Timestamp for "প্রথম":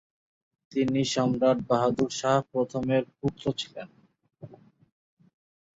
2.51-2.83